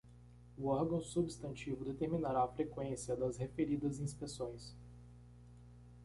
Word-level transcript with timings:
O 0.57 0.65
órgão 0.67 0.99
substantivo 0.99 1.85
determinará 1.85 2.41
a 2.41 2.47
freqüência 2.47 3.15
das 3.15 3.37
referidas 3.37 3.99
inspeções. 3.99 4.73